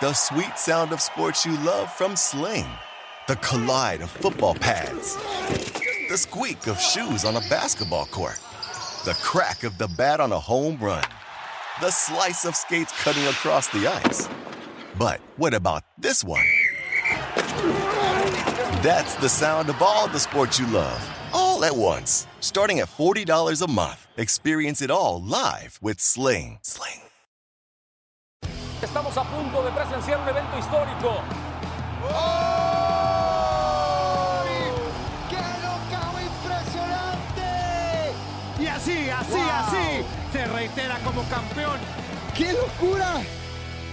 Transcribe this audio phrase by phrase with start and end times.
[0.00, 2.68] The sweet sound of sports you love from Sling.
[3.26, 5.16] The collide of football pads.
[6.08, 8.38] The squeak of shoes on a basketball court.
[9.04, 11.02] The crack of the bat on a home run.
[11.80, 14.28] The slice of skates cutting across the ice.
[14.96, 16.46] But what about this one?
[18.84, 21.00] That's the sound of all the sports you love,
[21.32, 22.28] all at once.
[22.38, 24.06] Starting at $40 a month.
[24.16, 26.60] Experience it all live with Sling.
[26.62, 27.00] Sling.
[28.82, 31.20] Estamos a punto de presenciar un evento histórico.
[35.28, 38.12] ¡Qué knockout impresionante!
[38.60, 39.50] Y así, así, Wow.
[39.66, 41.78] así, se reitera como campeón.
[42.36, 43.20] ¡Qué locura!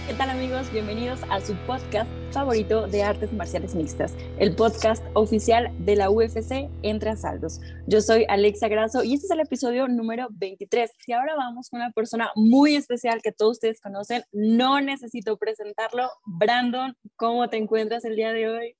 [0.06, 0.70] ¿Qué tal amigos?
[0.70, 6.70] Bienvenidos a su podcast favorito de artes marciales mixtas, el podcast oficial de la UFC
[6.82, 7.60] Entre Asaltos.
[7.88, 10.92] Yo soy Alexa Grasso y este es el episodio número 23.
[11.08, 14.22] Y ahora vamos con una persona muy especial que todos ustedes conocen.
[14.30, 16.08] No necesito presentarlo.
[16.24, 18.76] Brandon, ¿cómo te encuentras el día de hoy?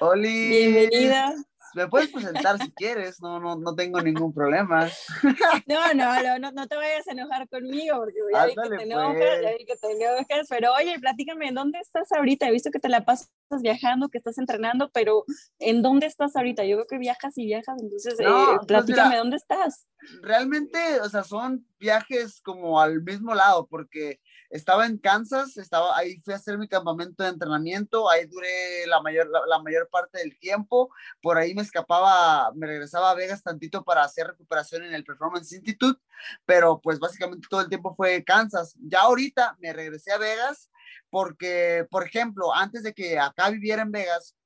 [0.00, 0.48] Oli.
[0.48, 1.34] Bienvenida.
[1.74, 4.88] Me puedes presentar si quieres, no, no, no tengo ningún problema.
[5.66, 8.82] No, no, no, no, no te vayas a enojar conmigo porque ya vi que te
[8.82, 9.42] enojas, pues.
[9.42, 12.48] ya vi que te enojas, pero oye, platícame, ¿en dónde estás ahorita?
[12.48, 13.30] He visto que te la pasas
[13.60, 15.24] viajando, que estás entrenando, pero
[15.58, 16.64] ¿en dónde estás ahorita?
[16.64, 19.18] Yo veo que viajas y viajas, entonces No, eh, pues platícame, mira.
[19.18, 19.88] ¿dónde estás?
[20.22, 24.20] Realmente, o sea, son viajes como al mismo lado, porque
[24.54, 29.02] estaba en Kansas, estaba ahí fui a hacer mi campamento de entrenamiento, ahí duré la
[29.02, 33.82] mayor, la, mayor parte del tiempo, por ahí me escapaba, me regresaba a Vegas tantito
[33.82, 36.00] para hacer recuperación en el Performance Institute,
[36.46, 38.76] pero pues básicamente todo el tiempo fue Kansas.
[38.78, 40.70] Ya ahorita me regresé a Vegas
[41.10, 44.36] porque, por ejemplo, antes de que acá viviera en Vegas,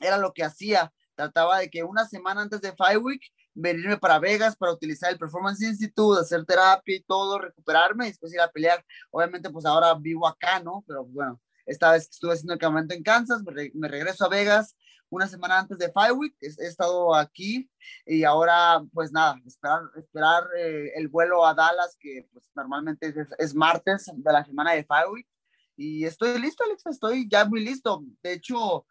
[0.00, 3.22] era lo que hacía, trataba de que una semana antes de Five Week
[3.56, 8.32] venirme para Vegas para utilizar el Performance Institute, hacer terapia y todo, recuperarme y después
[8.32, 8.84] ir a pelear.
[9.10, 10.84] Obviamente, pues ahora vivo acá, ¿no?
[10.86, 14.26] Pero bueno, esta vez que estuve haciendo el campamento en Kansas, me, re- me regreso
[14.26, 14.76] a Vegas
[15.08, 17.70] una semana antes de Five Week, he, he estado aquí
[18.04, 23.28] y ahora, pues nada, esperar, esperar eh, el vuelo a Dallas, que pues normalmente es,
[23.38, 25.28] es martes de la semana de Five Week.
[25.76, 28.02] Y estoy listo, Alex, estoy ya muy listo.
[28.22, 28.86] De hecho,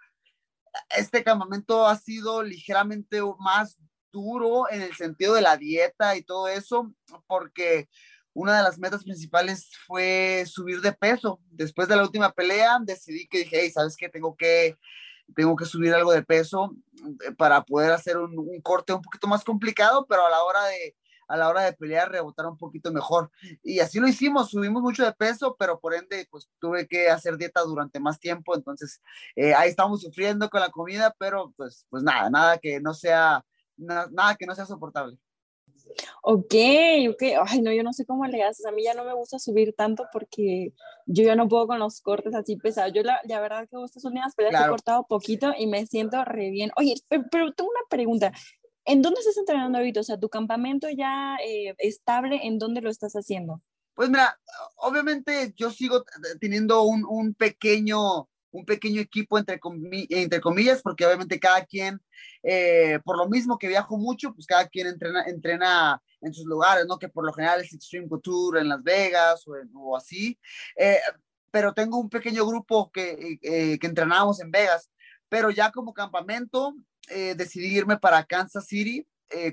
[0.96, 3.78] este campamento ha sido ligeramente más
[4.16, 6.94] duro en el sentido de la dieta y todo eso,
[7.28, 7.90] porque
[8.34, 11.40] una de las metas principales fue subir de peso.
[11.52, 14.10] Después de la última pelea, decidí que dije, hey, ¿sabes qué?
[14.10, 14.78] Tengo que,
[15.36, 16.76] tengo que subir algo de peso
[17.26, 20.64] eh, para poder hacer un, un corte un poquito más complicado, pero a la hora
[20.66, 20.96] de
[21.28, 23.32] a la hora de pelear rebotar un poquito mejor.
[23.64, 27.38] Y así lo hicimos, subimos mucho de peso, pero por ende, pues tuve que hacer
[27.38, 29.02] dieta durante más tiempo, entonces
[29.36, 33.44] eh, ahí estamos sufriendo con la comida, pero pues, pues nada, nada que no sea,
[33.78, 35.18] na- nada que no sea soportable.
[36.24, 36.54] Ok,
[37.10, 39.40] ok, ay no, yo no sé cómo le haces, a mí ya no me gusta
[39.40, 40.74] subir tanto porque
[41.06, 42.92] yo ya no puedo con los cortes así pesados.
[42.94, 44.72] Yo la, la verdad que estas últimas peleas he Claro.
[44.72, 46.72] cortado poquito y me siento re bien.
[46.78, 48.32] Oye, pero, tengo una pregunta.
[48.84, 50.00] ¿En dónde estás entrenando ahorita?
[50.00, 53.62] O sea, tu campamento ya eh, estable, ¿en dónde lo estás haciendo?
[53.94, 54.38] Pues mira,
[54.78, 56.04] obviamente yo sigo
[56.40, 62.00] teniendo un, un pequeño, un pequeño equipo entre, comi- entre comillas, porque obviamente cada quien,
[62.44, 66.98] eh, por lo mismo que viajo mucho, pues cada quien entrena, en sus lugares, ¿no?
[66.98, 70.40] Que por lo general es Extreme Couture en Las Vegas o, así.
[70.78, 71.00] Eh,
[71.52, 74.90] pero tengo un pequeño grupo que, eh, que entrenamos en Vegas.
[75.30, 76.74] Pero ya como campamento,
[77.36, 79.06] decidí irme para Kansas City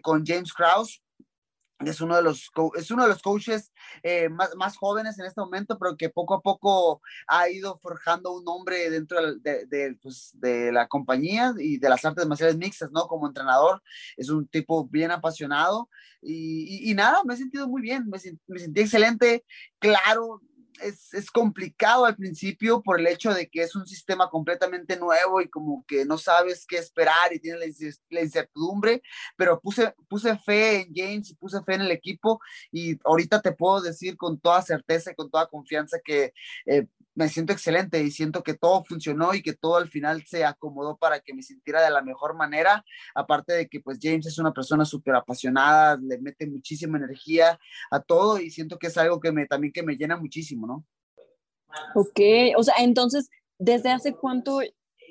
[0.02, 1.02] con James Krause.
[1.86, 3.72] Es uno de los, es uno de los coaches
[4.02, 8.32] eh, más, más jóvenes en este momento, pero que poco a poco ha ido forjando
[8.32, 12.56] un nombre dentro del- de, de, pues, de la compañía y de las artes marciales
[12.56, 13.06] mixtas, ¿no?
[13.06, 13.82] Como entrenador,
[14.16, 15.88] es un tipo bien apasionado
[16.20, 19.44] y, y- y nada, me he sentido muy bien, me, me sentí excelente,
[19.78, 20.40] claro.
[20.80, 25.40] Es, es complicado al principio por el hecho de que es un sistema completamente nuevo
[25.40, 29.02] y como que no sabes qué esperar y tienes la incer- la incertidumbre,
[29.36, 32.40] pero puse, puse fe en James y puse fe en el equipo
[32.72, 36.32] y ahorita te puedo decir con toda certeza y con toda confianza que
[36.66, 40.46] eh, me siento excelente y siento que todo funcionó y que todo al final se
[40.46, 44.38] acomodó para que me sintiera de la mejor manera, aparte de que pues James es
[44.38, 47.60] una persona súper apasionada, le mete muchísima energía
[47.90, 50.84] a todo y siento que es algo que me también que me llena muchísimo, ¿no?
[51.94, 52.20] Ok,
[52.56, 54.60] o sea, entonces, ¿desde hace cuánto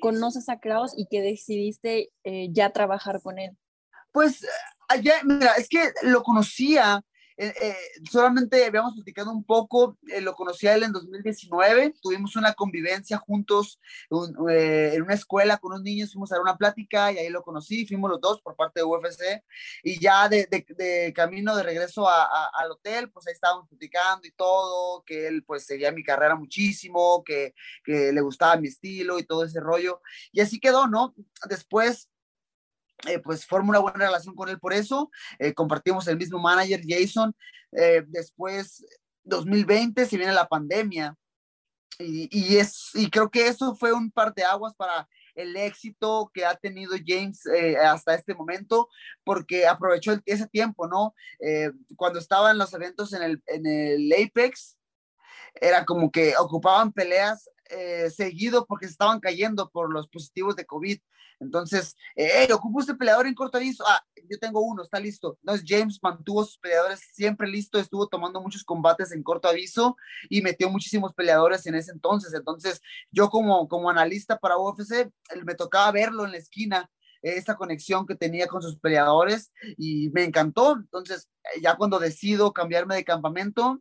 [0.00, 3.56] conoces a Kraus y que decidiste eh, ya trabajar con él?
[4.12, 4.46] Pues
[4.88, 7.02] allá, mira, es que lo conocía
[7.36, 7.76] eh, eh,
[8.10, 13.18] solamente habíamos platicado un poco, eh, lo conocí a él en 2019, tuvimos una convivencia
[13.18, 13.80] juntos
[14.10, 17.86] en una escuela con unos niños, fuimos a dar una plática y ahí lo conocí,
[17.86, 19.42] fuimos los dos por parte de UFC
[19.82, 25.26] y ya de, camino de regreso al hotel, pues ahí estábamos platicando y todo, que
[25.28, 27.54] él pues seguía mi carrera muchísimo, que,
[27.84, 30.00] que le gustaba mi estilo y todo ese rollo
[30.32, 31.14] y así quedó, ¿no?
[31.48, 32.08] Después
[33.06, 35.10] eh, pues formo una buena relación con él por eso.
[35.38, 37.34] Eh, compartimos el mismo manager, Jason.
[37.72, 38.84] Eh, después,
[39.24, 41.16] 2020, se viene la pandemia.
[41.98, 46.30] Y, y, es, y creo que eso fue un par de aguas para el éxito
[46.32, 47.42] que ha tenido James
[47.82, 48.88] hasta este momento,
[49.24, 51.14] porque aprovechó ese tiempo, ¿no?
[51.96, 54.76] cuando estaba en los eventos en el, en el Apex,
[55.54, 57.48] era como que ocupaban peleas
[58.14, 60.98] seguido porque se estaban cayendo por los positivos de COVID.
[61.42, 63.84] Entonces, eh, ocupo este peleador en corto aviso.
[63.86, 65.38] Ah, yo tengo uno, está listo.
[65.42, 69.96] Entonces, James mantuvo sus peleadores siempre listos, estuvo tomando muchos combates en corto aviso
[70.30, 72.32] y metió muchísimos peleadores en ese entonces.
[72.34, 72.80] Entonces,
[73.10, 75.10] yo como, como analista para UFC,
[75.44, 76.90] me tocaba verlo en la esquina
[77.22, 80.76] esta conexión que tenía con sus peleadores y me encantó.
[80.76, 81.28] Entonces,
[81.62, 83.80] ya cuando decido cambiarme de campamento,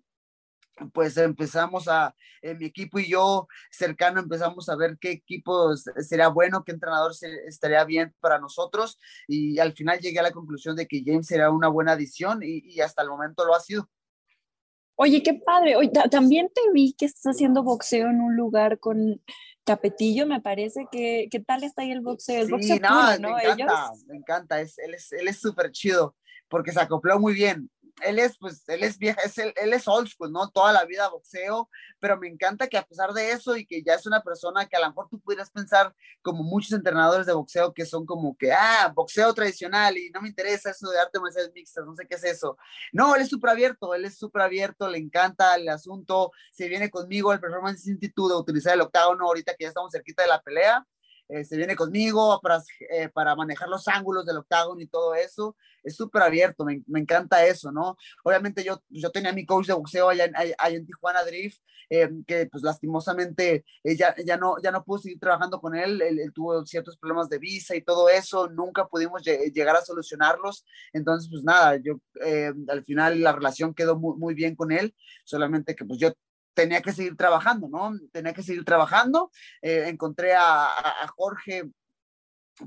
[0.93, 6.29] pues empezamos a, en mi equipo y yo cercano empezamos a ver qué equipo sería
[6.29, 7.11] bueno, qué entrenador
[7.47, 8.97] estaría bien para nosotros
[9.27, 12.79] y al final llegué a la conclusión de que James era una buena adición y,
[12.81, 13.89] hasta el momento lo ha sido.
[14.95, 15.75] Oye, qué padre.
[15.75, 19.21] Oye, también te vi que estás haciendo boxeo en un lugar con
[19.63, 20.87] Capetillo, me parece.
[20.91, 22.45] que ¿Qué tal está ahí el boxeo?
[22.45, 23.35] sí, boxeo no, ¿no?
[23.35, 24.61] Me encanta, me encanta.
[24.61, 26.15] Es, él es súper es chido
[26.51, 27.69] porque se acopló muy bien
[28.03, 30.49] él es, pues, él es vieja, es él es old school, ¿no?
[30.49, 31.69] Toda la vida boxeo,
[31.99, 34.75] pero me encanta que a pesar de eso y que ya es una persona que
[34.75, 38.51] a lo mejor tú pudieras pensar como muchos entrenadores de boxeo que son como que,
[38.51, 42.15] ah, boxeo tradicional y no me interesa eso de arte marciales mixtas, no sé qué
[42.15, 42.57] es eso.
[42.91, 46.89] No, él es súper abierto, él es súper abierto, le encanta el asunto, se viene
[46.89, 50.41] conmigo al Performance Institute a utilizar el octágono ahorita que ya estamos cerquita de la
[50.41, 50.85] pelea
[51.31, 55.55] eh, se viene conmigo para, eh, para manejar los ángulos del octágono y todo eso.
[55.81, 57.95] Es súper abierto, me, me, encanta eso, ¿no?
[58.25, 62.09] Obviamente yo, yo tenía mi coach de boxeo allá en, allá en Tijuana Drift, eh,
[62.27, 66.01] que pues lastimosamente ya, ya, no, ya no pudo seguir trabajando con él.
[66.01, 70.65] él, tuvo ciertos problemas de visa y todo eso, nunca pudimos llegar a solucionarlos.
[70.91, 72.01] Entonces, pues nada, yo
[72.67, 74.93] al final la relación quedó muy, muy bien con él,
[75.23, 76.11] solamente que pues yo
[76.53, 77.97] tenía que seguir trabajando, ¿no?
[78.11, 79.31] Tenía que seguir trabajando.
[79.61, 80.67] Eh, encontré a,
[81.15, 81.69] Jorge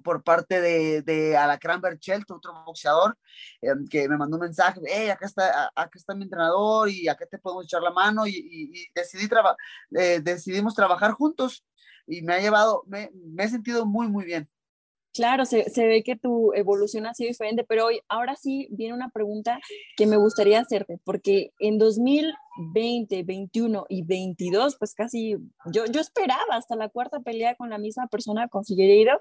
[0.02, 3.16] por parte de, de Alacrán Berchelt, otro boxeador,
[3.62, 7.26] eh, que me mandó un mensaje, hey, acá está, acá está mi entrenador y acá
[7.26, 9.28] te podemos echar la mano y, decidí
[9.96, 11.64] eh, decidimos trabajar juntos
[12.06, 14.48] y me ha llevado, me, me he sentido muy, muy bien.
[15.14, 18.94] Claro, se, se, ve que tu evolución ha sido diferente, pero hoy, ahora sí viene
[18.94, 19.60] una pregunta
[19.96, 25.36] que me gustaría hacerte, porque en 2020, 21 y 22, pues casi
[25.72, 29.16] yo, yo esperaba hasta la cuarta pelea con la misma persona, con Figueiredo.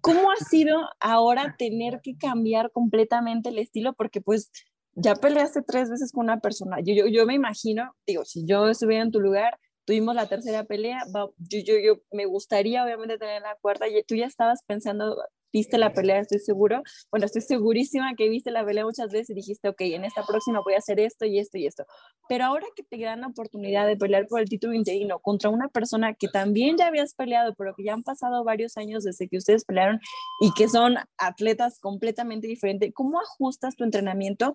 [0.00, 3.92] ¿Cómo ha sido ahora tener que cambiar completamente el estilo?
[3.92, 4.50] Porque pues
[4.96, 6.78] ya peleaste tres veces con una persona.
[6.80, 10.64] Yo, yo, yo me imagino, digo, si yo estuviera en tu lugar, tuvimos la tercera
[10.64, 11.04] pelea,
[11.38, 15.16] yo, yo, yo me gustaría obviamente tener la cuarta, y tú ya estabas pensando,
[15.52, 19.34] viste la pelea, estoy seguro, bueno, estoy segurísima que viste la pelea muchas veces y
[19.34, 21.84] dijiste, ok, en esta próxima voy a hacer esto y esto y esto,
[22.28, 25.68] pero ahora que te dan la oportunidad de pelear por el título interino contra una
[25.68, 29.36] persona que también ya habías peleado, pero que ya han pasado varios años desde que
[29.36, 30.00] ustedes pelearon
[30.40, 34.54] y que son atletas completamente diferentes, ¿cómo ajustas tu entrenamiento?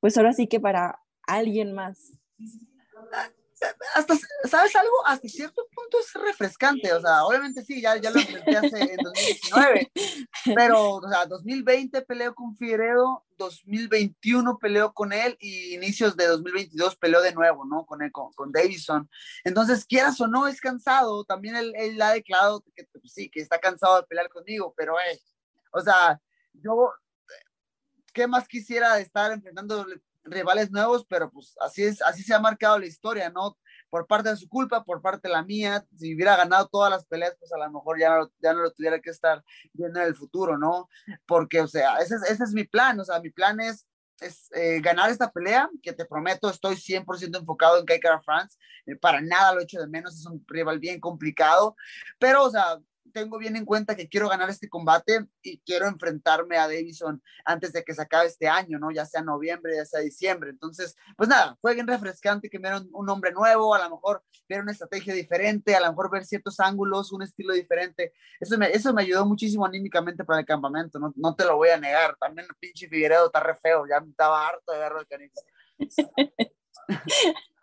[0.00, 2.20] Pues ahora sí que para alguien más
[3.94, 4.14] hasta,
[4.48, 5.06] ¿sabes algo?
[5.06, 8.96] Hasta cierto punto es refrescante, o sea, obviamente sí, ya, ya lo enfrenté hace en
[8.96, 9.92] 2019,
[10.54, 16.96] pero, o sea, 2020 peleo con Figueredo, 2021 peleo con él y inicios de 2022
[16.96, 17.84] peleo de nuevo, ¿no?
[17.84, 19.08] Con él, con, con Davison.
[19.44, 23.40] Entonces, quieras o no, es cansado, también él, él ha declarado que pues, sí, que
[23.40, 25.20] está cansado de pelear conmigo, pero, eh,
[25.72, 26.20] o sea,
[26.54, 26.92] yo,
[28.12, 29.86] ¿qué más quisiera estar enfrentando
[30.24, 33.56] rivales nuevos, pero pues así es, así se ha marcado la historia, ¿no?
[33.88, 37.06] Por parte de su culpa, por parte de la mía, si hubiera ganado todas las
[37.06, 40.06] peleas, pues a lo mejor ya no, ya no lo tuviera que estar viendo en
[40.06, 40.88] el futuro, ¿no?
[41.26, 43.86] Porque, o sea, ese, ese es mi plan, o sea, mi plan es
[44.20, 48.96] es eh, ganar esta pelea, que te prometo, estoy 100% enfocado en Kai France, eh,
[48.96, 51.74] para nada lo echo de menos, es un rival bien complicado,
[52.18, 52.78] pero, o sea,
[53.12, 57.72] tengo bien en cuenta que quiero ganar este combate y quiero enfrentarme a Davison antes
[57.72, 58.90] de que se acabe este año, ¿no?
[58.90, 60.50] Ya sea noviembre, ya sea diciembre.
[60.50, 64.60] Entonces, pues nada, fue bien refrescante que me un, hombre nuevo, a lo mejor ver
[64.60, 68.12] una estrategia diferente, a lo mejor ver ciertos ángulos, un estilo diferente.
[68.38, 71.70] Eso me, eso me ayudó muchísimo anímicamente para el campamento, no, no te lo voy
[71.70, 72.16] a negar.
[72.18, 75.34] También el pinche Figueredo está re feo, ya estaba harto de verlo el canijo.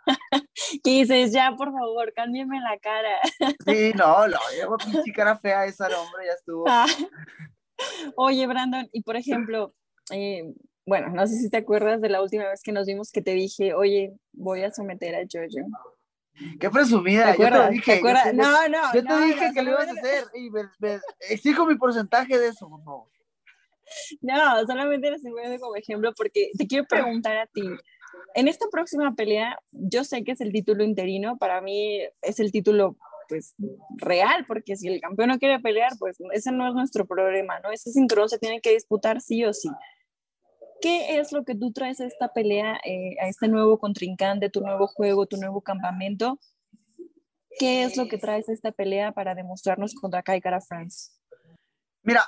[0.83, 1.31] ¿Qué dices?
[1.31, 3.19] Ya, por favor, cámbiame la cara.
[3.65, 6.65] Sí, no, no, llevo pinche cara fea esa, hombre, ya estuvo.
[6.67, 6.85] Ah.
[8.15, 9.73] Oye, Brandon, y por ejemplo,
[10.11, 10.51] eh,
[10.85, 13.31] bueno, no sé si te acuerdas de la última vez que nos vimos que te
[13.31, 15.97] dije, oye, voy a someter a Jojo.
[16.59, 18.01] Qué presumida, ¿Te yo te dije.
[18.01, 18.93] ¿te no, no.
[18.93, 20.99] Yo te dije que lo ibas a hacer y me,
[21.29, 23.09] exijo mi porcentaje de eso, no.
[24.21, 27.63] No, solamente lo estoy poniendo como ejemplo porque te quiero preguntar a ti.
[28.33, 32.51] En esta próxima pelea, yo sé que es el título interino, para mí es el
[32.51, 33.55] título pues
[33.97, 37.71] real, porque si el campeón no quiere pelear, pues ese no es nuestro problema, ¿no?
[37.71, 39.69] Ese cinturón se tiene que disputar sí o sí.
[40.81, 44.61] ¿Qué es lo que tú traes a esta pelea, eh, a este nuevo contrincante, tu
[44.61, 46.39] nuevo juego, tu nuevo campamento?
[47.59, 51.11] ¿Qué es lo que traes a esta pelea para demostrarnos contra Kai Cara France?
[52.03, 52.21] Mira,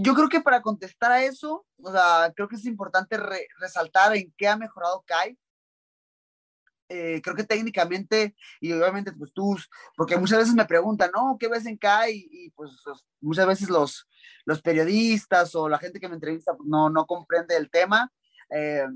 [0.00, 3.18] yo creo que para contestar a eso, o sea, creo que es importante
[3.58, 5.36] resaltar en qué ha mejorado Kai.
[6.88, 9.58] Eh, creo que técnicamente, y obviamente, pues tú,
[9.96, 11.36] porque muchas veces me preguntan, ¿no?
[11.38, 12.28] ¿Qué ves en Kai?
[12.30, 12.70] Y, pues
[13.20, 14.08] muchas veces los,
[14.44, 18.12] los periodistas o la gente que me entrevista pues, no, no comprende el tema.
[18.50, 18.86] Eh,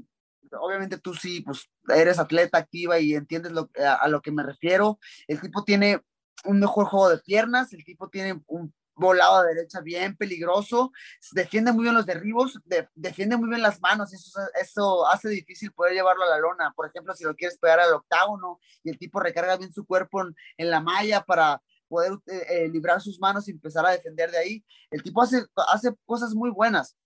[0.53, 4.45] obviamente tú sí, pues eres atleta activa y entiendes lo, a, a, lo que me
[4.45, 5.01] refiero.
[5.27, 6.01] El tipo tiene
[6.45, 10.93] un mejor juego de piernas, el tipo tiene un volado a derecha bien peligroso,
[11.33, 12.59] defiende muy bien los derribos,
[12.95, 16.73] defiende muy bien las manos, eso, eso hace difícil poder llevarlo a la lona.
[16.75, 20.23] Por ejemplo, si lo quieres pegar al octágono y el tipo recarga bien su cuerpo
[20.57, 24.39] en, la malla para poder eh, eh, librar sus manos y empezar a defender de
[24.39, 26.97] ahí, el tipo hace, hace cosas muy buenas.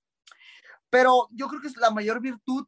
[0.90, 2.66] Pero yo creo que es la mayor virtud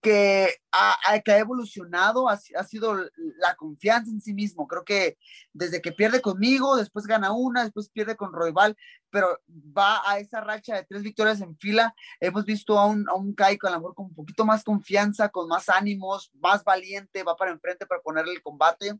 [0.00, 2.96] que ha, que ha evolucionado ha, ha, sido
[3.38, 4.66] la confianza en sí mismo.
[4.66, 5.18] Creo que
[5.52, 8.76] desde que pierde conmigo, después gana una, después pierde con Roybal,
[9.10, 11.94] pero va a esa racha de tres victorias en fila.
[12.20, 15.48] Hemos visto a un, a un Kai con, amor, con un poquito más confianza, con
[15.48, 18.98] más ánimos, más valiente, va para enfrente para ponerle el combate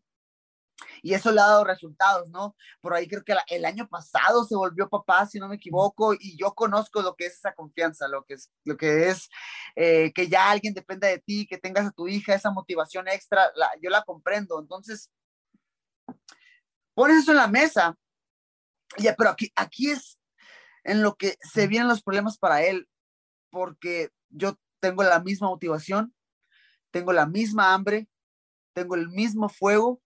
[1.02, 2.56] y eso le ha dado resultados, ¿no?
[2.80, 6.36] Por ahí creo que el año pasado se volvió papá, si no me equivoco, y
[6.36, 9.28] yo conozco lo que es esa confianza, lo que es, lo que, es
[9.76, 13.52] eh, que ya alguien dependa de ti, que tengas a tu hija, esa motivación extra,
[13.80, 14.60] yo la comprendo.
[14.60, 15.10] Entonces,
[16.94, 17.96] pones eso en la mesa,
[18.98, 20.18] ya, pero aquí, aquí es
[20.84, 22.88] en lo que se vienen los problemas para él,
[23.50, 26.14] porque yo tengo la misma motivación,
[26.90, 28.08] tengo la misma hambre,
[28.74, 30.00] tengo el mismo fuego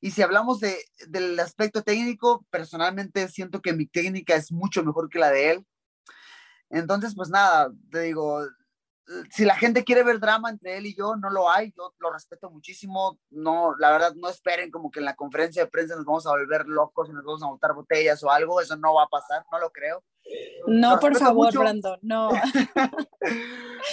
[0.00, 0.76] y si hablamos de,
[1.08, 5.66] del aspecto técnico, personalmente siento que mi técnica es mucho mejor que la de él.
[6.70, 8.46] Entonces, pues nada, te digo,
[9.30, 12.12] si la gente quiere ver drama entre él y yo, no lo hay, yo lo
[12.12, 16.04] respeto muchísimo, no, la verdad, no esperen como que en la conferencia de prensa nos
[16.04, 19.04] vamos a volver locos y nos vamos a botar botellas o algo, eso no va
[19.04, 20.04] a pasar, no lo creo.
[20.66, 22.30] No, por favor, Brandon, no.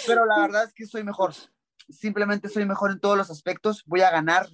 [0.07, 1.33] Pero la verdad es que soy mejor,
[1.89, 4.47] simplemente soy mejor en todos los aspectos, voy a ganar,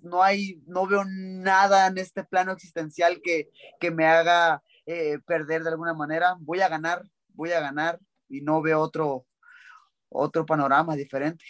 [0.00, 3.50] no hay, no veo nada en este plano existencial que,
[3.80, 6.36] que me haga eh, perder de alguna manera.
[6.40, 7.02] Voy a ganar,
[7.34, 7.98] voy a ganar
[8.28, 9.26] y no veo otro,
[10.08, 11.44] otro panorama diferente.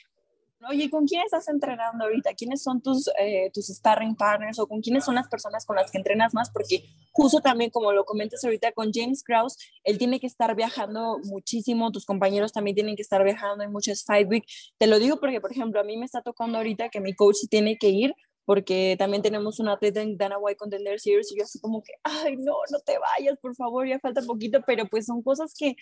[0.68, 2.32] Oye, ¿con quién estás entrenando ahorita?
[2.34, 5.90] ¿Quiénes son tus, eh, tus sparring partners o con quiénes son las personas con las
[5.90, 6.50] que entrenas más?
[6.50, 11.18] Porque justo también, como lo comentas ahorita con James Krause, él tiene que estar viajando
[11.24, 14.44] muchísimo, tus compañeros también tienen que estar viajando, en muchos five week.
[14.78, 17.36] Te lo digo porque, por ejemplo, a mí me está tocando ahorita que mi coach
[17.48, 18.14] tiene que ir
[18.44, 21.94] porque también tenemos una atleta en Dana White Contender Series y yo así como que,
[22.02, 25.76] ay, no, no te vayas, por favor, ya falta poquito, pero pues son cosas que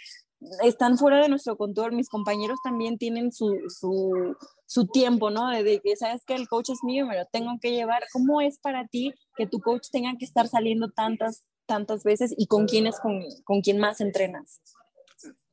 [0.63, 1.93] están fuera de nuestro control.
[1.93, 5.51] Mis compañeros también tienen su, su, su tiempo, ¿no?
[5.51, 8.05] De, que sabes que el coach es mío, me lo tengo que llevar.
[8.13, 12.47] ¿Cómo es para ti que tu coach tenga que estar saliendo tantas, tantas veces y
[12.47, 14.61] con quién es con, con quién más entrenas?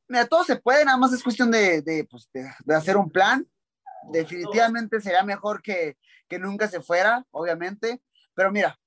[0.06, 3.46] Mira, todo se puede, nada más es cuestión de, de, pues, de hacer un plan.
[4.12, 5.96] Definitivamente sería mejor que,
[6.30, 8.00] que nunca se fuera, obviamente.
[8.34, 8.78] Pero mira,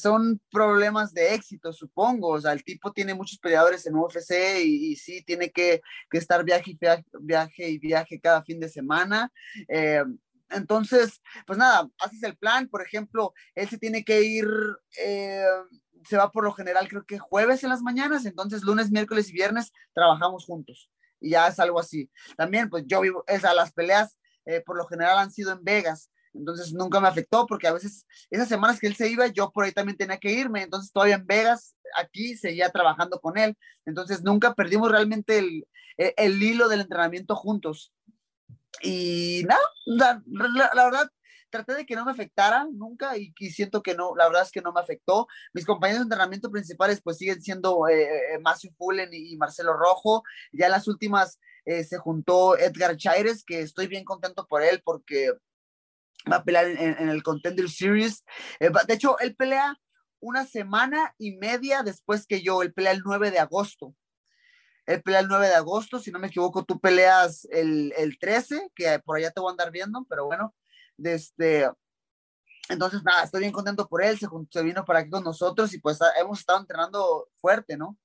[0.00, 2.28] son problemas de éxito, supongo.
[2.28, 5.82] O sea, el tipo tiene muchos peleadores en UFC y, sí, tiene que,
[6.12, 6.78] estar viaje y
[7.20, 9.30] viaje, y viaje cada fin de semana.
[9.68, 10.04] Eh,
[10.50, 12.68] entonces, pues nada, haces el plan.
[12.68, 14.46] Por ejemplo, él se tiene que ir,
[15.04, 15.44] eh,
[16.08, 18.24] se va por lo general, creo que jueves en las mañanas.
[18.24, 20.88] Entonces, lunes, miércoles y viernes trabajamos juntos.
[21.20, 22.08] Y ya es algo así.
[22.36, 26.10] También, pues yo vivo, a las peleas eh, por lo general han sido en Vegas.
[26.34, 29.64] Entonces nunca me afectó porque a veces esas semanas que él se iba, yo por
[29.64, 30.62] ahí también tenía que irme.
[30.62, 33.56] Entonces todavía en Vegas, aquí seguía trabajando con él.
[33.86, 37.92] Entonces nunca perdimos realmente el, el, hilo del entrenamiento juntos.
[38.82, 41.08] Y nada, la, verdad,
[41.50, 44.60] traté de que no me afectara nunca y, siento que no, la verdad es que
[44.60, 45.28] no me afectó.
[45.52, 50.24] Mis compañeros de entrenamiento principales pues siguen siendo eh, eh Matthew Pullen y, Marcelo Rojo.
[50.52, 55.32] Ya las últimas eh, se juntó Edgar Chaires, que estoy bien contento por él porque
[56.30, 58.24] va a pelear en, el Contender Series.
[58.60, 59.76] Eh, de hecho, él pelea
[60.20, 63.94] una semana y media después que yo, él pelea el 9 de agosto.
[64.86, 68.70] Él pelea el 9 de agosto, si no me equivoco, tú peleas el, el 13,
[68.74, 70.54] que por allá te voy a andar viendo, pero bueno,
[70.96, 71.70] desde,
[72.68, 75.80] entonces, nada, estoy bien contento por él, se, se vino para aquí con nosotros y
[75.80, 77.98] pues hemos estado entrenando fuerte, ¿no?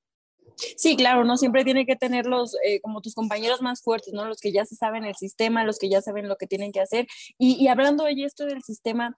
[0.55, 4.25] Sí, claro, no siempre tiene que tenerlos eh, como tus compañeros más fuertes, ¿no?
[4.25, 6.81] Los que ya se saben el sistema, los que ya saben lo que tienen que
[6.81, 7.07] hacer.
[7.37, 9.15] Y, hablando de esto del sistema,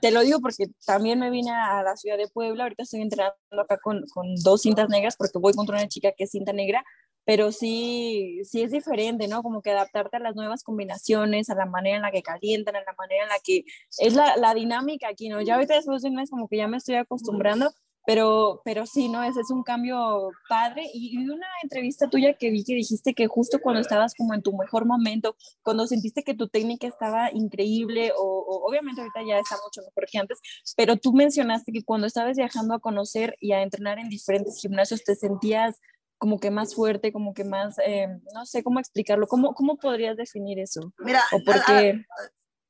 [0.00, 3.36] te lo digo porque también me vine a la ciudad de Puebla, ahorita estoy entrenando
[3.58, 6.84] acá con, con dos cintas negras porque voy contra una chica que es cinta negra,
[7.24, 9.42] pero sí, sí es diferente, ¿no?
[9.42, 12.80] Como que adaptarte a las nuevas combinaciones, a la manera en la que calientan, a
[12.80, 13.64] la manera en la que
[13.98, 15.40] es la, la dinámica aquí, ¿no?
[15.40, 17.70] Ya ahorita después de un mes como que ya me estoy acostumbrando,
[18.06, 19.22] pero, pero sí, ¿no?
[19.22, 20.84] Ese es un cambio padre.
[20.92, 24.42] Y, y, una entrevista tuya que vi que dijiste que justo cuando estabas como en
[24.42, 29.38] tu mejor momento, cuando sentiste que tu técnica estaba increíble, o, o, obviamente ahorita ya
[29.38, 30.38] está mucho mejor que antes,
[30.76, 35.02] pero tú mencionaste que cuando estabas viajando a conocer y a entrenar en diferentes gimnasios
[35.04, 35.80] te sentías
[36.18, 40.16] como que más fuerte, como que más, eh, no sé cómo explicarlo, ¿cómo, cómo podrías
[40.16, 40.92] definir eso?
[40.98, 42.02] Mira, ¿O porque...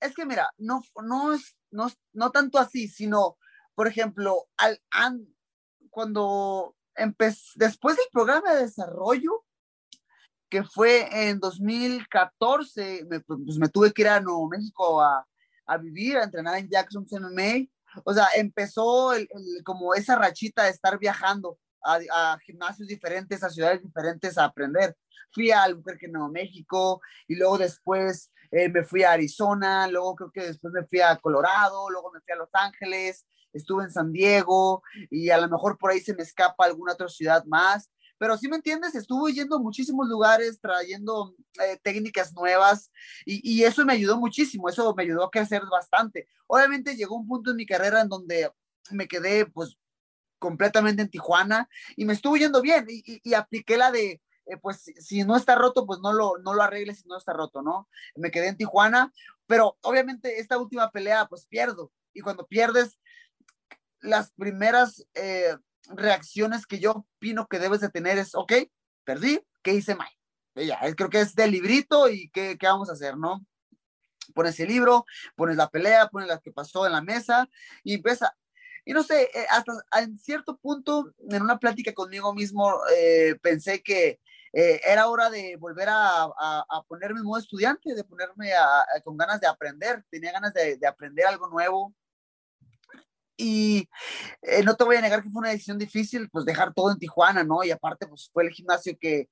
[0.01, 1.37] es que mira, no, no,
[1.71, 3.37] no, no tanto así, sino
[3.75, 4.81] por ejemplo, al,
[5.91, 9.45] cuando empecé, después del programa de desarrollo,
[10.49, 15.27] que fue en 2014, me, pues me tuve que ir a Nuevo México a,
[15.67, 17.67] a vivir, a entrenar en Jackson MMA.
[18.05, 19.29] O sea, empezó el,
[19.65, 24.97] como esa rachita de estar viajando a, a, gimnasios diferentes, a ciudades diferentes a aprender.
[25.31, 30.31] Fui a Albuquerque, Nuevo México, y luego después eh, me fui a Arizona, luego creo
[30.31, 34.13] que después me fui a Colorado, luego me fui a Los Ángeles, estuve en San
[34.13, 37.91] Diego y a lo mejor por ahí se me escapa alguna otra ciudad más.
[38.19, 42.91] Pero si me entiendes, estuve yendo a muchísimos lugares, trayendo eh, técnicas nuevas
[43.25, 46.29] y, y, eso me ayudó muchísimo, eso me ayudó a crecer bastante.
[46.47, 48.51] Obviamente llegó un punto en mi carrera en donde
[48.91, 49.77] me quedé pues
[50.39, 54.57] completamente en Tijuana y me estuvo yendo bien y, y, y apliqué la de, eh,
[54.59, 57.63] pues si no está roto, pues no lo, no lo arregles si no está roto,
[57.63, 57.89] ¿no?
[58.15, 59.13] Me quedé en Tijuana,
[59.47, 62.99] pero obviamente esta última pelea pues pierdo y cuando pierdes
[64.05, 65.57] las primeras eh,
[65.89, 68.53] reacciones que yo opino que debes de tener es, ok,
[69.05, 70.09] perdí, ¿qué hice mal?
[70.55, 73.45] Ya, creo que es del librito y ¿qué, qué vamos a hacer, no?
[74.35, 77.49] Pones el libro, pones la pelea, pones lo que pasó en la mesa
[77.83, 78.37] y empieza.
[78.85, 83.83] Y no sé, eh, hasta en cierto punto, en una plática conmigo mismo, eh, pensé
[83.83, 84.21] que
[84.57, 86.29] era hora de volver a,
[86.87, 90.05] ponerme en modo estudiante, de ponerme a, con ganas de aprender.
[90.09, 91.93] Tenía ganas de aprender algo nuevo,
[93.37, 93.89] y
[94.43, 96.99] eh, no te voy a negar que fue una decisión difícil, pues dejar todo en
[96.99, 97.65] Tijuana, ¿no?
[97.65, 99.29] Y aparte, pues fue el gimnasio que,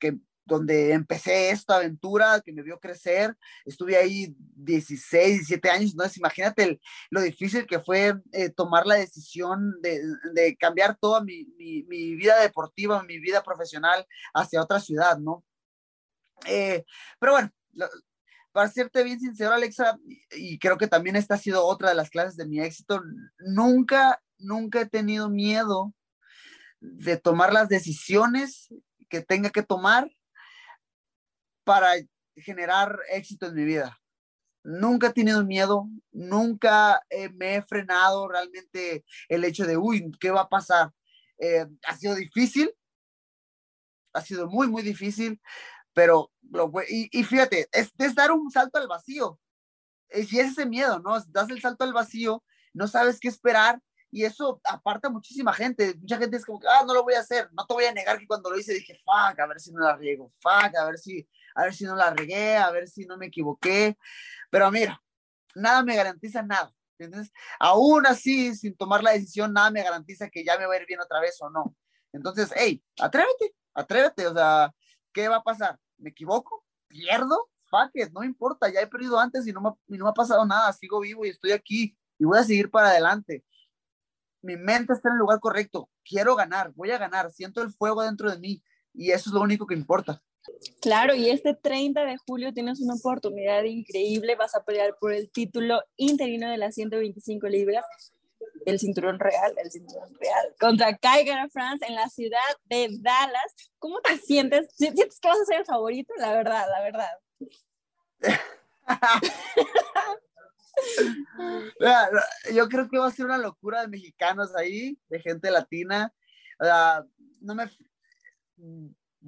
[0.00, 3.36] que, donde empecé esta aventura, que me vio crecer.
[3.64, 6.04] Estuve ahí 16, 17 años, ¿no?
[6.16, 6.80] Imagínate
[7.10, 12.40] lo difícil que fue eh, tomar la decisión de, cambiar toda mi, mi, mi, vida
[12.40, 15.44] deportiva, mi vida profesional hacia otra ciudad, ¿no?
[16.46, 16.84] Eh,
[17.18, 17.50] pero bueno,
[18.58, 20.00] para serte bien sincero, Alexa,
[20.32, 23.00] y creo que también esta ha sido otra de las clases de mi éxito,
[23.38, 25.94] nunca, nunca he tenido miedo
[26.80, 28.74] de tomar las decisiones
[29.08, 30.10] que tenga que tomar
[31.62, 31.92] para
[32.34, 33.96] generar éxito en mi vida.
[34.64, 40.32] Nunca he tenido miedo, nunca eh, me he frenado realmente el hecho de, uy, ¿qué
[40.32, 40.90] va a pasar?
[41.38, 42.74] Eh, ha sido difícil,
[44.12, 45.40] ha sido muy, muy difícil,
[45.98, 46.30] pero,
[46.88, 49.40] y, fíjate, es, es, dar un salto al vacío.
[50.14, 51.20] Y es ese miedo, ¿no?
[51.26, 53.80] Das el salto al vacío, no sabes qué esperar,
[54.12, 55.96] y eso aparta a muchísima gente.
[55.96, 57.50] Mucha gente es como ah, no lo voy a hacer.
[57.52, 59.80] No te voy a negar que cuando lo hice dije, fuck, a ver si no
[59.80, 63.04] la riego, fuck, a ver si, a ver si no la regué, a ver si
[63.04, 63.98] no me equivoqué.
[64.48, 65.02] Pero mira,
[65.56, 66.72] nada me garantiza nada.
[66.96, 67.32] ¿Entiendes?
[67.58, 70.86] Aún así, sin tomar la decisión, nada me garantiza que ya me va a ir
[70.86, 71.74] bien otra vez o no.
[72.12, 74.28] Entonces, hey, atrévete, atrévete.
[74.28, 74.72] O sea,
[75.12, 75.76] ¿qué va a pasar?
[75.98, 79.98] Me equivoco, pierdo, fuck it, no importa, ya he perdido antes y no, me, y
[79.98, 82.90] no me ha pasado nada, sigo vivo y estoy aquí y voy a seguir para
[82.90, 83.44] adelante.
[84.40, 88.02] Mi mente está en el lugar correcto, quiero ganar, voy a ganar, siento el fuego
[88.02, 88.62] dentro de mí
[88.94, 90.22] y eso es lo único que importa.
[90.80, 95.30] Claro, y este 30 de julio tienes una oportunidad increíble, vas a pelear por el
[95.30, 97.84] título interino de las 125 libras
[98.68, 103.54] el cinturón real, el cinturón real, contra Kaiger France en la ciudad de Dallas.
[103.78, 104.68] ¿Cómo te sientes?
[104.74, 106.12] ¿Sientes que vas a ser el favorito?
[106.18, 107.10] La verdad, la verdad.
[112.54, 116.12] Yo creo que va a ser una locura de mexicanos ahí, de gente latina.
[116.60, 117.04] Sea,
[117.40, 117.70] no me.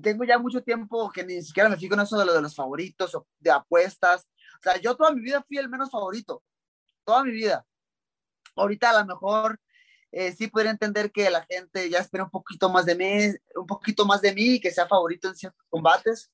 [0.02, 3.14] tengo ya mucho tiempo que ni siquiera me fijo en eso de de los favoritos
[3.14, 4.26] o de apuestas.
[4.58, 6.42] O sea, yo toda mi vida fui el menos favorito,
[7.04, 7.66] toda mi vida.
[8.56, 9.60] Ahorita a lo mejor
[10.12, 13.66] eh, sí podría entender que la gente ya espera un poquito más de mí, un
[13.66, 16.30] poquito más de mí y que sea favorito en ciertos combates.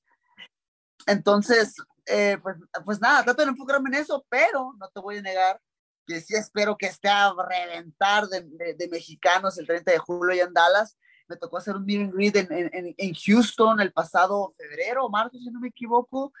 [1.05, 1.75] Entonces,
[2.05, 5.61] eh, pues, pues nada, trato de enfocarme en eso, pero no te voy a negar
[6.07, 10.39] que sí espero que esté a reventar de, de, mexicanos el 30 de julio y
[10.39, 10.97] en Dallas.
[11.27, 15.09] Me tocó hacer un meet and greet en, en, en, Houston el pasado febrero o
[15.09, 16.31] marzo, si no me equivoco,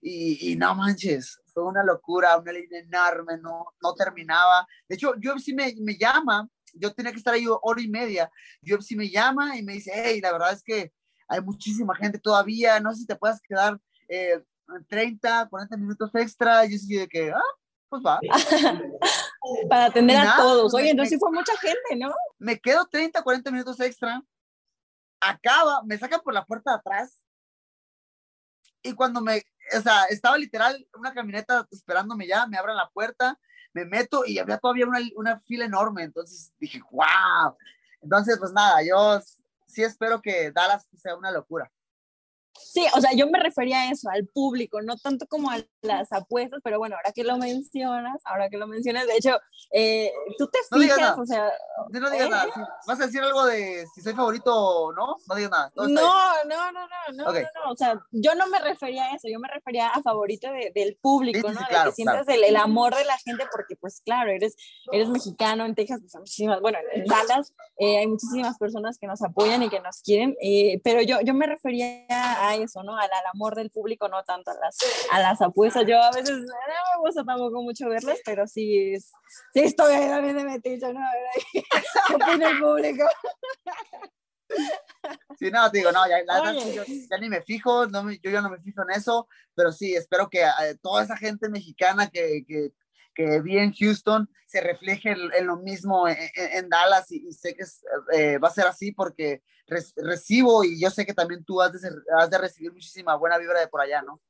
[0.00, 4.66] y, y, no manches, fue una locura, una línea enorme, no, no terminaba.
[4.88, 8.30] De hecho, yo sí me, me llama, yo tenía que estar ahí hora y media,
[8.60, 10.92] yo sí me llama y me dice, hey, la verdad es que
[11.28, 14.40] hay muchísima gente todavía, no sé si te puedes quedar eh,
[14.88, 17.40] 30, 40 minutos extra, y yo sí de que, ah,
[17.88, 18.20] pues va.
[19.68, 20.74] Para atender a todos.
[20.74, 22.12] Oye, entonces sí fue mucha gente, ¿no?
[22.38, 24.22] Me quedo 30, 40 minutos extra,
[25.20, 27.22] acaba, me sacan por la puerta de atrás,
[28.82, 29.42] y cuando me,
[29.76, 33.38] o sea, estaba literal una camioneta esperándome ya, me abren la puerta,
[33.72, 37.56] me meto y había todavía una, una fila enorme, entonces dije, wow.
[38.00, 39.20] Entonces, pues nada, yo
[39.66, 41.70] sí espero que Dallas sea una locura.
[42.76, 46.12] Sí, o sea, yo me refería a eso, al público, no tanto como a las
[46.12, 49.38] apuestas, pero bueno, ahora que lo mencionas, ahora que lo mencionas, de hecho,
[49.72, 51.50] eh, tú te fijas, o sea...
[51.90, 52.50] No, digas nada, ¿eh?
[52.86, 55.16] ¿vas a decir algo de si soy favorito o no?
[55.26, 55.72] No digas nada.
[55.74, 55.94] No, no,
[56.44, 59.88] no, no, no, no, o sea, yo no me refería a eso, yo me refería
[59.88, 61.58] a favorito del público, ¿no?
[61.58, 64.54] de que sientas el, amor de la gente, porque pues claro, eres,
[64.92, 69.22] eres mexicano, en Texas, pues muchísimas, bueno, en Dallas eh, hay muchísimas personas que nos
[69.22, 70.36] apoyan y que nos quieren,
[70.84, 72.96] pero yo, yo me refería a eso, ¿no?
[72.96, 74.78] Al, amor del público, no tanto a las,
[75.10, 75.84] a las apuestas.
[75.86, 79.12] Yo a veces no me gusta tampoco mucho verlas, pero sí, es,
[79.52, 81.00] sí estoy ahí también de metiche, ¿no?
[82.08, 83.04] ¿Qué opina el público?
[85.38, 88.82] Sí, no, digo, no, ya, ya ni me fijo, no yo ya no me fijo
[88.82, 92.72] en eso, pero sí, espero que eh, toda esa gente mexicana que, que,
[93.16, 97.64] que vi en Houston se refleje en, lo mismo en, Dallas y, sé que
[98.16, 99.42] eh, va a ser así porque
[99.96, 103.58] recibo y yo sé que también tú has de, has de recibir muchísima buena vibra
[103.58, 104.20] de por allá, ¿no?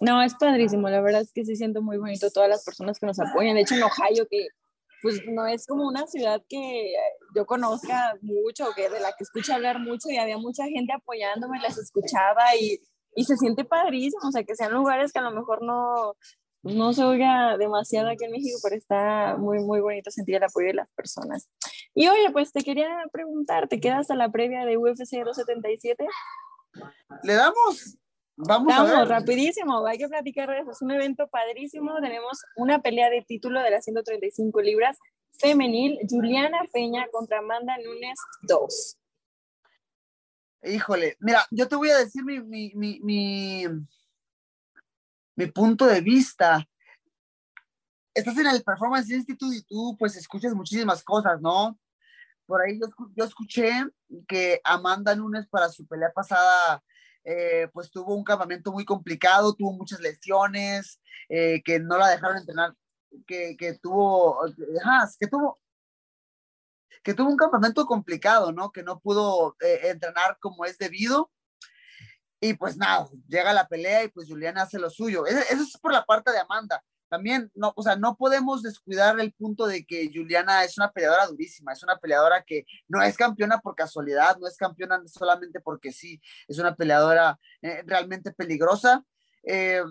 [0.00, 3.06] No, es padrísimo, la verdad es que sí siento muy bonito todas las personas que
[3.06, 3.54] nos apoyan.
[3.54, 4.48] De hecho, en Ohio, que
[5.02, 6.94] pues no es como una ciudad que
[7.36, 11.60] yo conozca mucho, que de la que escucho hablar mucho y había mucha gente apoyándome,
[11.60, 12.80] las escuchaba y,
[13.14, 16.16] y se siente padrísimo, o sea, que sean lugares que a lo mejor no,
[16.62, 20.68] no se oiga demasiado aquí en México, pero está muy, muy bonito sentir el apoyo
[20.68, 21.48] de las personas.
[21.94, 26.06] Y oye, pues te quería preguntar, ¿te quedas a la previa de UFC 277?
[27.24, 27.98] Le damos,
[28.36, 29.08] vamos, vamos a ver.
[29.08, 33.60] rapidísimo, hay que platicar de eso, es un evento padrísimo, tenemos una pelea de título
[33.60, 34.98] de las 135 libras
[35.32, 38.98] femenil, Juliana Peña contra Amanda Núñez 2.
[40.64, 43.66] Híjole, mira, yo te voy a decir mi, mi, mi mi
[45.48, 46.66] punto de vista.
[48.14, 51.78] Estás en el Performance Institute y tú pues escuchas muchísimas cosas, ¿no?
[52.46, 52.78] Por ahí
[53.16, 53.70] yo, escuché
[54.28, 56.82] que Amanda Nunes para su pelea pasada
[57.24, 62.36] eh, pues tuvo un campamento muy complicado, tuvo muchas lesiones, eh, que no la dejaron
[62.36, 62.74] entrenar,
[63.26, 64.40] que, que tuvo,
[65.18, 65.60] que tuvo,
[67.02, 68.72] que tuvo un campamento complicado, ¿no?
[68.72, 71.30] Que no pudo eh, entrenar como es debido
[72.44, 75.24] y pues nada, llega la pelea y pues Juliana hace lo suyo.
[75.26, 76.82] Eso, es por la parte de Amanda.
[77.08, 81.28] También, no, o sea, no podemos descuidar el punto de que Juliana es una peleadora
[81.28, 85.92] durísima, es una peleadora que no es campeona por casualidad, no es campeona solamente porque
[85.92, 89.04] sí, es una peleadora eh, realmente peligrosa.
[89.44, 89.84] Eh,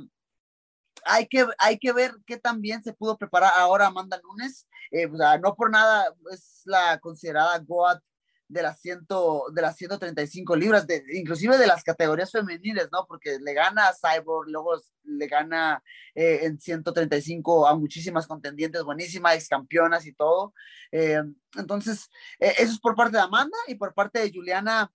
[1.05, 4.67] hay que, hay que ver qué también se pudo preparar ahora Amanda Nunes.
[4.91, 8.03] Eh, o sea, no por nada es la considerada GOAT
[8.51, 13.05] de las, ciento, de las 135 libras, de, inclusive de las categorías femeniles, ¿no?
[13.07, 15.81] Porque le gana a Cyborg, luego le gana
[16.13, 20.53] eh, en 135 a muchísimas contendientes, buenísimas, ex campeonas y todo.
[20.91, 21.21] Eh,
[21.55, 22.09] entonces,
[22.39, 24.91] eh, eso es por parte de Amanda y por parte de Juliana.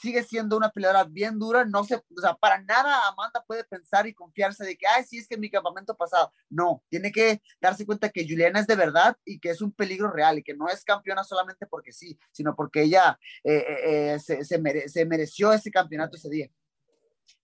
[0.00, 3.64] Eh, sigue siendo una peleadora bien dura, no se, o sea, para nada Amanda puede
[3.64, 7.42] pensar y confiarse de que, ay, sí, es que mi campamento pasado, no, tiene que
[7.60, 10.54] darse cuenta que Juliana es de verdad y que es un peligro real y que
[10.54, 15.70] no es campeona solamente porque sí, sino porque ella eh, eh, se, se mereció ese
[15.70, 16.50] campeonato ese día.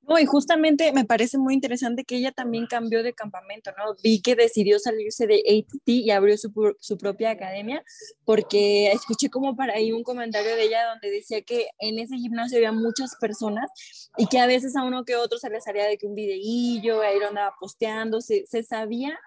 [0.07, 3.97] No, y justamente me parece muy interesante que ella también cambió de campamento, ¿no?
[4.05, 7.83] Vi que decidió salirse de ATT y abrió su, su, propia academia,
[8.25, 12.59] porque escuché como para ahí un comentario de ella donde decía que en ese gimnasio
[12.59, 13.69] había muchas personas
[14.16, 17.01] y que a veces a uno que otro se les haría de que un videillo,
[17.03, 19.19] ahí lo andaba posteando, se, se sabía,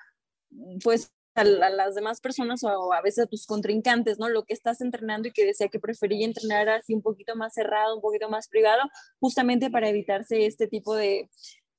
[0.81, 4.29] pues a, las demás personas o a veces a tus contrincantes, ¿no?
[4.29, 7.95] Lo que estás entrenando y que decía que prefería entrenar así un poquito más cerrado,
[7.95, 8.83] un poquito más privado,
[9.19, 11.29] justamente para evitarse este tipo de,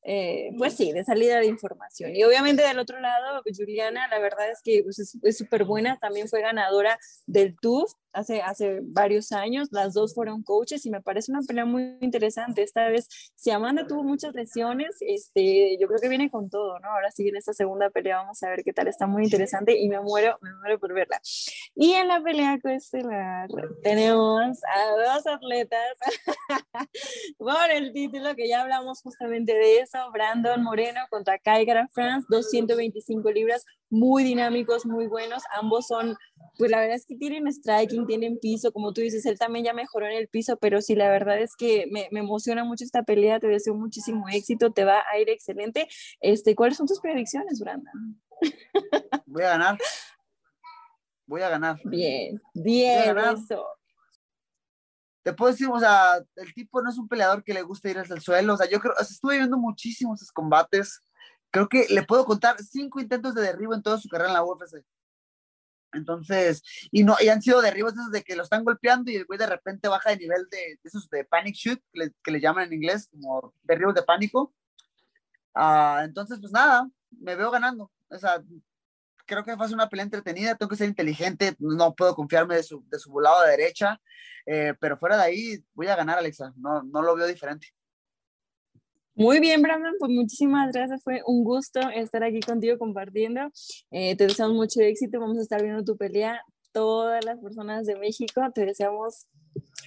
[0.02, 2.16] eh, pues sí, de salida de información.
[2.16, 6.28] Y obviamente del otro lado, Juliana, la verdad es que pues, es súper buena, también
[6.28, 11.32] fue ganadora del TUF hace, hace varios años, las dos fueron coaches y me parece
[11.32, 12.62] una pelea muy interesante.
[12.62, 16.88] Esta vez, si Amanda tuvo muchas lesiones, este, yo creo que viene con todo, ¿no?
[16.88, 19.88] Ahora sí, en esta segunda pelea vamos a ver qué tal, está muy interesante y
[19.88, 21.20] me muero, me muero por verla.
[21.74, 23.48] Y en la pelea coestelar
[23.82, 25.96] tenemos a dos atletas
[27.38, 33.30] por el título, que ya hablamos justamente de eso, Brandon Moreno contra Kaigra France, 225
[33.30, 36.16] libras, muy dinámicos, muy buenos, ambos son,
[36.58, 39.74] pues la verdad es que tienen striking, tienen piso, como tú dices, él también ya
[39.74, 43.02] mejoró en el piso, pero sí, la verdad es que me, me emociona mucho esta
[43.02, 45.88] pelea, te deseo muchísimo éxito, te va a ir excelente.
[46.20, 48.20] Este, ¿Cuáles son tus predicciones, Brandon?
[49.26, 49.78] Voy a ganar.
[51.26, 51.80] Voy a ganar.
[51.84, 53.64] Bien, bien, eso.
[55.22, 57.98] Te puedo decir, o sea, el tipo no es un peleador que le gusta ir
[57.98, 61.00] hasta el suelo, o sea, yo creo, estuve viendo muchísimos combates,
[61.50, 64.44] creo que le puedo contar cinco intentos de derribo en toda su carrera en la
[64.44, 64.82] UFC.
[65.92, 69.26] Entonces, y no, y han sido derribos esos de que lo están golpeando y el
[69.26, 73.08] de repente baja de nivel de, esos de panic shoot, que le, llaman en inglés,
[73.10, 74.54] como derribos de pánico.
[75.54, 77.90] Ah, entonces, pues nada, me veo ganando.
[78.08, 78.42] O sea,
[79.26, 82.62] creo que va a una pelea entretenida, tengo que ser inteligente, no puedo confiarme de
[82.62, 84.00] su, de su volado de derecha,
[84.46, 87.68] eh, pero fuera de ahí voy a ganar, Alexa, no, no lo veo diferente.
[89.20, 91.02] Muy bien, Brandon, pues muchísimas gracias.
[91.04, 93.50] Fue un gusto estar aquí contigo compartiendo.
[93.90, 95.20] Eh, te deseamos mucho éxito.
[95.20, 96.40] Vamos a estar viendo tu pelea.
[96.72, 99.26] Todas las personas de México, te deseamos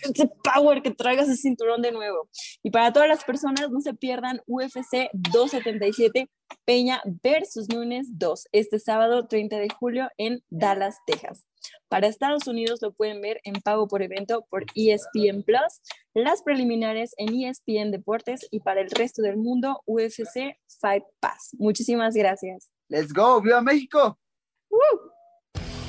[0.03, 2.29] ese power que traigas ese cinturón de nuevo.
[2.61, 6.29] Y para todas las personas, no se pierdan UFC 277
[6.63, 11.47] Peña versus Núñez 2, este sábado 30 de julio en Dallas, Texas.
[11.89, 15.81] Para Estados Unidos lo pueden ver en pago por evento por ESPN Plus,
[16.13, 21.51] las preliminares en ESPN Deportes y para el resto del mundo UFC Fight Pass.
[21.59, 22.71] Muchísimas gracias.
[22.89, 24.17] Let's go, viva México.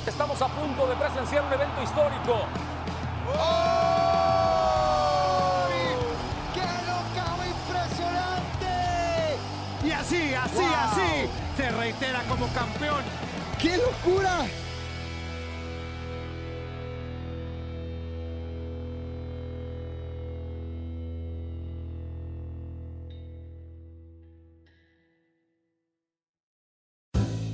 [0.07, 2.45] Estamos a punto de presenciar un evento histórico.
[6.53, 8.67] ¡Qué loca, impresionante!
[9.83, 13.03] Y así, así, así, se reitera como campeón.
[13.59, 14.45] ¡Qué locura!